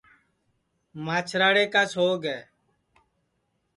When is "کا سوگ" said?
1.73-2.19